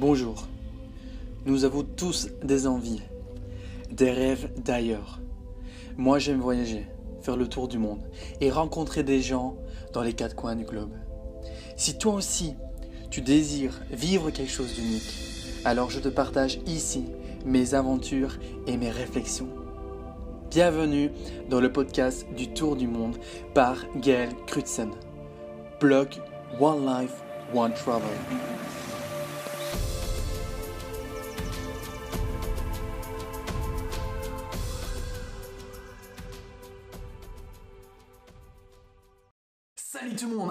[0.00, 0.46] Bonjour.
[1.44, 3.02] Nous avons tous des envies,
[3.90, 5.20] des rêves d'ailleurs.
[5.98, 6.86] Moi j'aime voyager,
[7.20, 8.00] faire le tour du monde
[8.40, 9.58] et rencontrer des gens
[9.92, 10.94] dans les quatre coins du globe.
[11.76, 12.54] Si toi aussi
[13.10, 15.12] tu désires vivre quelque chose d'unique,
[15.66, 17.04] alors je te partage ici
[17.44, 19.50] mes aventures et mes réflexions.
[20.50, 21.10] Bienvenue
[21.50, 23.18] dans le podcast du Tour du Monde
[23.52, 24.92] par Gaël Crutzen.
[25.78, 26.08] Blog
[26.58, 27.22] One Life,
[27.54, 28.08] One Travel.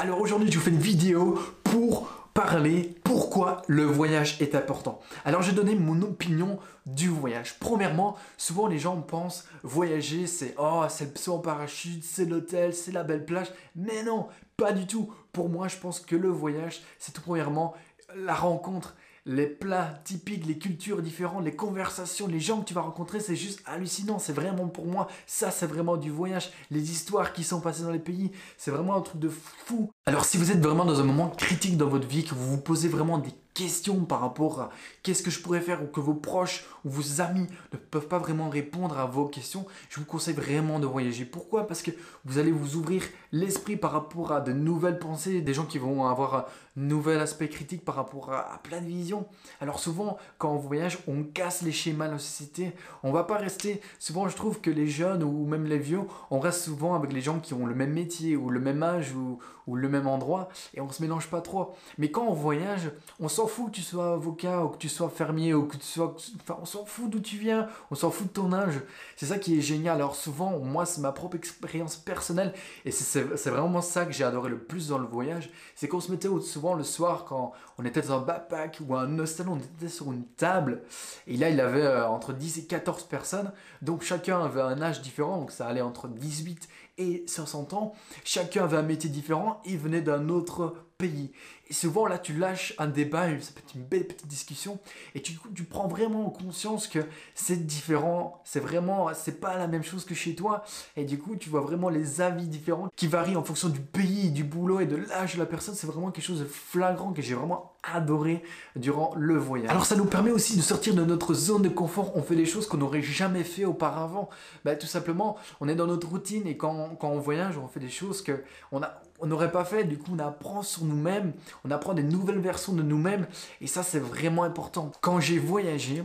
[0.00, 5.00] Alors aujourd'hui je vous fais une vidéo pour parler pourquoi le voyage est important.
[5.24, 7.58] Alors je vais donner mon opinion du voyage.
[7.60, 12.74] Premièrement, souvent les gens pensent voyager c'est oh c'est le saut en parachute, c'est l'hôtel,
[12.74, 13.52] c'est la belle plage.
[13.76, 15.12] Mais non, pas du tout.
[15.32, 17.74] Pour moi je pense que le voyage c'est tout premièrement
[18.16, 22.80] la rencontre les plats typiques, les cultures différentes, les conversations, les gens que tu vas
[22.82, 24.18] rencontrer, c'est juste hallucinant.
[24.18, 26.50] C'est vraiment pour moi, ça c'est vraiment du voyage.
[26.70, 29.90] Les histoires qui sont passées dans les pays, c'est vraiment un truc de fou.
[30.04, 32.60] Alors si vous êtes vraiment dans un moment critique dans votre vie, que vous vous
[32.60, 34.70] posez vraiment des questions par rapport à
[35.02, 38.18] qu'est-ce que je pourrais faire ou que vos proches ou vos amis ne peuvent pas
[38.18, 41.24] vraiment répondre à vos questions, je vous conseille vraiment de voyager.
[41.24, 41.66] Pourquoi?
[41.66, 41.90] Parce que
[42.24, 46.06] vous allez vous ouvrir l'esprit par rapport à de nouvelles pensées, des gens qui vont
[46.06, 46.44] avoir un
[46.76, 49.26] nouvel aspect critique par rapport à, plein de visions.
[49.60, 52.72] Alors souvent, quand on voyage, on casse les schémas de la société.
[53.02, 56.00] On va pas rester, souvent je trouve que les jeunes ou même les vieux,
[56.30, 59.12] on reste souvent avec les gens qui ont le même métier ou le même âge
[59.14, 61.74] ou, ou le même endroit et on se mélange pas trop.
[61.98, 62.90] Mais quand on voyage,
[63.20, 65.86] on s'en fout que tu sois avocat ou que tu sois fermier ou que tu
[65.86, 66.16] sois...
[66.40, 68.80] Enfin, on s'en fout d'où tu viens, on s'en fout de ton âge.
[69.16, 69.96] C'est ça qui est génial.
[69.96, 72.52] Alors souvent, moi, c'est ma propre expérience personnelle
[72.84, 75.50] et c'est vraiment ça que j'ai adoré le plus dans le voyage.
[75.76, 79.18] C'est qu'on se mettait souvent le soir quand on était dans un backpack ou un
[79.18, 80.82] hostel, on était sur une table
[81.26, 83.52] et là, il avait euh, entre 10 et 14 personnes.
[83.80, 87.92] Donc chacun avait un âge différent, donc ça allait entre 18 et 60 ans.
[88.24, 92.86] Chacun avait un métier différent et venait d'un autre Et souvent, là, tu lâches un
[92.86, 94.78] débat, ça peut être une belle petite discussion,
[95.14, 96.98] et tu, tu prends vraiment conscience que
[97.34, 100.64] c'est différent, c'est vraiment, c'est pas la même chose que chez toi,
[100.96, 104.30] et du coup, tu vois vraiment les avis différents qui varient en fonction du pays,
[104.30, 105.74] du boulot et de l'âge de la personne.
[105.74, 108.42] C'est vraiment quelque chose de flagrant que j'ai vraiment adoré
[108.76, 109.70] durant le voyage.
[109.70, 112.16] Alors, ça nous permet aussi de sortir de notre zone de confort.
[112.16, 114.28] On fait des choses qu'on n'aurait jamais fait auparavant.
[114.64, 117.80] Bah, tout simplement, on est dans notre routine et quand, quand on voyage, on fait
[117.80, 119.84] des choses que on a on n'aurait pas fait.
[119.84, 121.32] Du coup, on apprend sur nous-mêmes,
[121.64, 123.26] on apprend des nouvelles versions de nous-mêmes.
[123.60, 124.92] Et ça, c'est vraiment important.
[125.00, 126.02] Quand j'ai voyagé,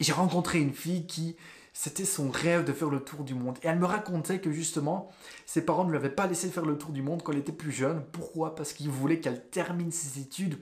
[0.00, 1.36] j'ai rencontré une fille qui,
[1.74, 3.58] c'était son rêve de faire le tour du monde.
[3.62, 5.10] Et elle me racontait que justement,
[5.44, 7.52] ses parents ne lui avaient pas laissé faire le tour du monde quand elle était
[7.52, 8.02] plus jeune.
[8.12, 8.54] Pourquoi?
[8.54, 10.58] Parce qu'ils voulaient qu'elle termine ses études.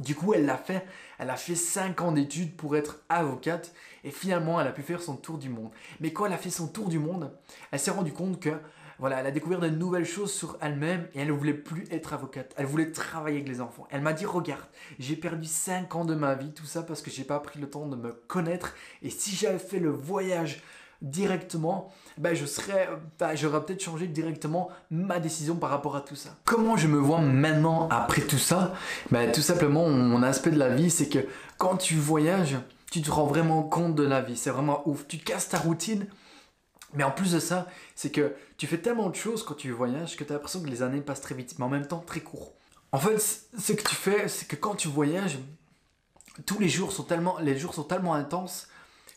[0.00, 0.84] Du coup, elle l'a fait.
[1.18, 3.72] Elle a fait 5 ans d'études pour être avocate.
[4.02, 5.70] Et finalement, elle a pu faire son tour du monde.
[6.00, 7.32] Mais quand elle a fait son tour du monde,
[7.70, 8.50] elle s'est rendue compte que
[8.98, 12.14] voilà, elle a découvert de nouvelles choses sur elle-même et elle ne voulait plus être
[12.14, 12.52] avocate.
[12.56, 13.86] Elle voulait travailler avec les enfants.
[13.90, 14.64] Elle m'a dit Regarde,
[14.98, 17.68] j'ai perdu 5 ans de ma vie, tout ça parce que j'ai pas pris le
[17.68, 18.74] temps de me connaître.
[19.02, 20.62] Et si j'avais fait le voyage
[21.02, 26.16] directement, ben je serais, ben j'aurais peut-être changé directement ma décision par rapport à tout
[26.16, 26.30] ça.
[26.44, 28.74] Comment je me vois maintenant après tout ça?
[29.10, 31.18] Ben, Tout simplement, mon aspect de la vie, c'est que
[31.58, 32.56] quand tu voyages,
[32.90, 34.36] tu te rends vraiment compte de la vie.
[34.36, 35.06] C'est vraiment ouf.
[35.06, 36.06] Tu casses ta routine
[36.94, 40.16] mais en plus de ça, c'est que tu fais tellement de choses quand tu voyages
[40.16, 42.20] que tu as l'impression que les années passent très vite, mais en même temps très
[42.20, 42.52] court.
[42.92, 45.38] En fait, ce que tu fais, c'est que quand tu voyages,
[46.46, 48.68] tous les jours sont tellement, les jours sont tellement intenses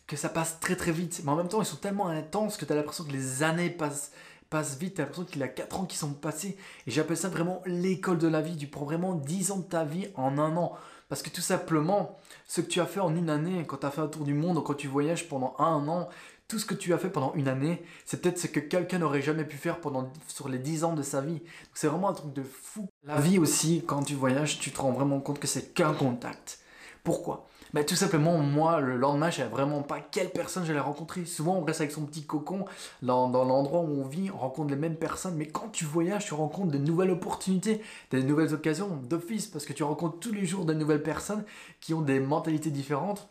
[0.08, 1.22] que ça passe très très vite.
[1.24, 3.70] Mais en même temps, ils sont tellement intenses que tu as l'impression que les années
[3.70, 4.12] passent,
[4.50, 4.96] passent vite.
[4.96, 6.58] Tu as l'impression qu'il y a 4 ans qui sont passés.
[6.88, 8.58] Et j'appelle ça vraiment l'école de la vie.
[8.58, 10.76] Tu prends vraiment 10 ans de ta vie en un an.
[11.08, 13.92] Parce que tout simplement, ce que tu as fait en une année, quand tu as
[13.92, 16.10] fait un tour du monde, quand tu voyages pendant un an,
[16.50, 19.22] tout ce que tu as fait pendant une année, c'est peut-être ce que quelqu'un n'aurait
[19.22, 21.42] jamais pu faire pendant, sur les 10 ans de sa vie.
[21.76, 22.90] C'est vraiment un truc de fou.
[23.06, 26.60] La vie aussi, quand tu voyages, tu te rends vraiment compte que c'est qu'un contact.
[27.04, 27.48] Pourquoi?
[27.72, 31.24] Ben, Tout simplement, moi, le lendemain, je savais vraiment pas quelle personne j'allais rencontrer.
[31.26, 32.66] Souvent, on reste avec son petit cocon
[33.04, 35.36] dans, dans l'endroit où on vit, on rencontre les mêmes personnes.
[35.36, 37.80] Mais quand tu voyages, tu rencontres de nouvelles opportunités,
[38.10, 41.44] des nouvelles occasions d'office, parce que tu rencontres tous les jours de nouvelles personnes
[41.80, 43.30] qui ont des mentalités différentes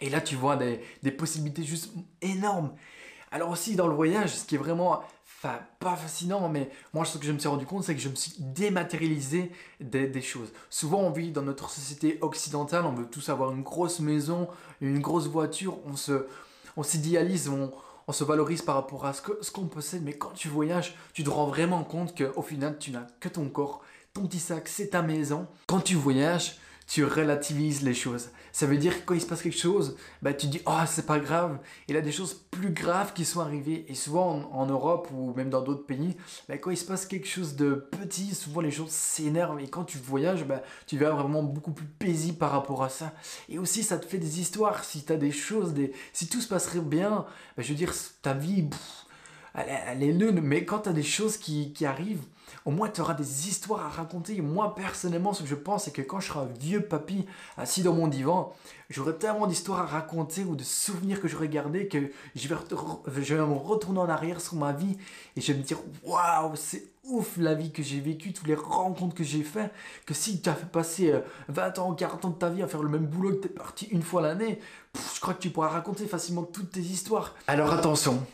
[0.00, 2.72] et là, tu vois des, possibilités juste énormes.
[3.32, 7.18] Alors aussi, dans le voyage, ce qui est vraiment, enfin, pas fascinant, mais moi, ce
[7.18, 9.50] que je me suis rendu compte, c'est que je me suis dématérialisé
[9.80, 10.52] des, choses.
[10.70, 14.48] Souvent, on vit dans notre société occidentale, on veut tous avoir une grosse maison,
[14.80, 15.94] une grosse voiture, on
[16.78, 17.72] on s'idéalise, on,
[18.06, 20.94] on se valorise par rapport à ce qu'on ce qu'on possède, mais quand tu voyages,
[21.12, 23.82] tu te rends vraiment compte qu'au final, tu n'as que ton corps,
[24.12, 25.46] ton petit sac, c'est ta maison.
[25.66, 28.30] Quand tu voyages, tu relativises les choses.
[28.52, 31.04] Ça veut dire que quand il se passe quelque chose, bah, tu dis, oh, c'est
[31.04, 31.58] pas grave.
[31.88, 33.84] Y a des choses plus graves qui sont arrivées.
[33.88, 36.16] Et souvent en, Europe ou même dans d'autres pays,
[36.48, 39.60] bah, quand il se passe quelque chose de petit, souvent les choses s'énervent.
[39.60, 43.12] Et quand tu voyages, bah, tu vas vraiment beaucoup plus paisible par rapport à ça.
[43.48, 44.84] Et aussi, ça te fait des histoires.
[44.84, 45.92] Si tu as des choses, des...
[46.12, 47.92] si tout se passerait bien, bah, je veux dire,
[48.22, 48.68] ta vie,
[49.56, 50.32] elle, est.
[50.32, 52.22] Mais quand tu as des choses qui, qui arrivent,
[52.64, 54.40] au moins tu auras des histoires à raconter.
[54.40, 57.24] Moi personnellement, ce que je pense, c'est que quand je serai un vieux papy
[57.56, 58.54] assis dans mon divan,
[58.90, 62.56] j'aurai tellement d'histoires à raconter ou de souvenirs que j'aurais gardés que je vais,
[63.22, 64.96] je vais me retourner en arrière sur ma vie
[65.36, 68.56] et je vais me dire waouh, c'est ouf la vie que j'ai vécue, toutes les
[68.56, 69.70] rencontres que j'ai fait,
[70.06, 71.14] que si tu as fait passer
[71.48, 73.46] 20 euh, ans, 40 ans de ta vie à faire le même boulot que tu
[73.46, 74.58] es parti une fois l'année,
[75.14, 77.36] je crois que tu pourras raconter facilement toutes tes histoires.
[77.46, 78.26] Alors attention,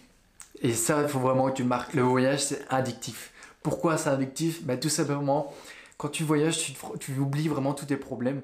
[0.60, 3.32] et ça, il faut vraiment que tu marques, le voyage c'est addictif.
[3.62, 4.62] Pourquoi c'est addictif?
[4.64, 5.52] Ben, Tout simplement,
[5.96, 8.42] quand tu voyages, tu, tu, oublies vraiment tous tes problèmes.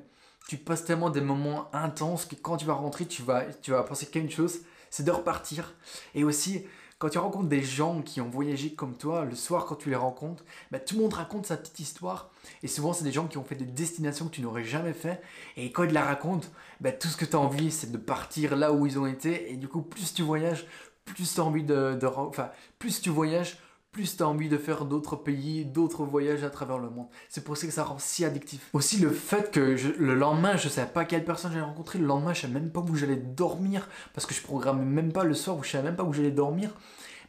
[0.49, 3.82] Tu passes tellement des moments intenses que quand tu vas rentrer, tu vas, tu vas
[3.82, 4.60] penser qu'à une chose,
[4.90, 5.75] c'est de repartir.
[6.14, 6.64] Et aussi,
[6.99, 9.96] quand tu rencontres des gens qui ont voyagé comme toi, le soir quand tu les
[9.96, 12.31] rencontres, ben, tout le monde raconte sa petite histoire.
[12.64, 15.22] Et souvent, c'est des gens qui ont fait des destinations que tu n'aurais jamais fait.
[15.56, 16.49] Et quand ils la racontent,
[16.81, 19.52] ben, tout ce que tu as envie, c'est de partir là où ils ont été.
[19.52, 20.66] Et du coup, plus tu voyages,
[21.14, 23.58] plus tu as envie de, enfin, plus tu voyages,
[23.93, 27.06] plus tu as envie de faire d'autres pays, d'autres voyages à travers le monde.
[27.28, 28.69] C'est pour ça que ça rend si addictif.
[28.72, 32.06] Aussi le fait que le lendemain, je ne savais pas quelle personne j'allais rencontrer, le
[32.06, 35.25] lendemain, je ne savais même pas où j'allais dormir, parce que je programmais même pas
[35.25, 36.70] le soir où je savais même pas où j'allais dormir.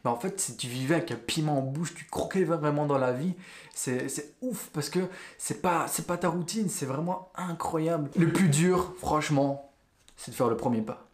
[0.04, 2.98] Mais en fait, si tu vivais avec un piment en bouche, tu croquais vraiment dans
[2.98, 3.34] la vie,
[3.74, 5.00] c'est ouf, parce que
[5.38, 8.10] c'est pas, pas ta routine, c'est vraiment incroyable.
[8.16, 9.72] Le plus dur, franchement,
[10.16, 11.06] c'est de faire le premier pas.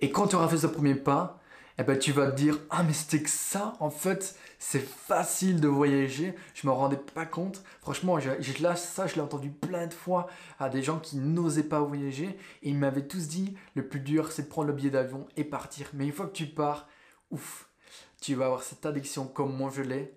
[0.00, 1.39] Et quand tu auras fait ce premier pas,
[1.80, 5.60] eh ben, tu vas te dire Ah, mais c'était que ça, en fait, c'est facile
[5.60, 6.34] de voyager.
[6.52, 7.62] Je me rendais pas compte.
[7.80, 8.18] Franchement,
[8.60, 10.26] là, ça, je l'ai entendu plein de fois
[10.58, 12.36] à des gens qui n'osaient pas voyager.
[12.62, 15.44] Et ils m'avaient tous dit Le plus dur, c'est de prendre le billet d'avion et
[15.44, 15.88] partir.
[15.94, 16.86] Mais une fois que tu pars,
[17.30, 17.70] ouf,
[18.20, 20.12] tu vas avoir cette addiction comme moi je l'ai.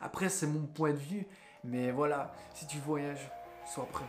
[0.00, 1.26] Après, c'est mon point de vue.
[1.64, 3.28] Mais voilà, si tu voyages,
[3.66, 4.04] sois prêt.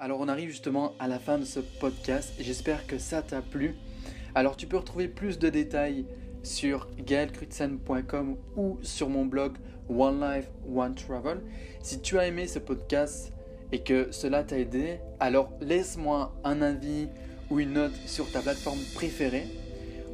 [0.00, 2.34] Alors, on arrive justement à la fin de ce podcast.
[2.40, 3.76] J'espère que ça t'a plu.
[4.34, 6.06] Alors, tu peux retrouver plus de détails
[6.44, 9.56] sur gaelkrutzen.com ou sur mon blog
[9.88, 11.42] One Life, One Travel.
[11.82, 13.32] Si tu as aimé ce podcast
[13.72, 17.08] et que cela t'a aidé, alors laisse-moi un avis
[17.50, 19.46] ou une note sur ta plateforme préférée.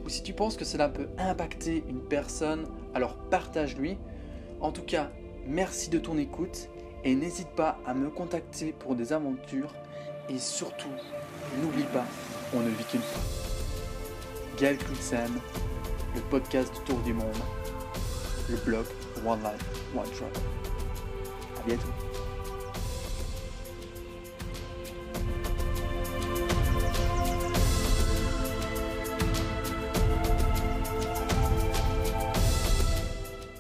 [0.05, 3.99] Ou si tu penses que cela peut impacter une personne, alors partage-lui.
[4.61, 5.11] En tout cas,
[5.47, 6.69] merci de ton écoute
[7.05, 9.75] et n'hésite pas à me contacter pour des aventures.
[10.29, 10.89] Et surtout,
[11.61, 12.05] n'oublie pas,
[12.55, 13.23] on ne vit qu'une fois.
[14.59, 14.79] Gaël
[16.15, 17.37] le podcast Tour du Monde,
[18.49, 18.87] le blog
[19.25, 19.65] One Life,
[19.95, 20.43] One Travel.
[21.59, 22.10] À bientôt.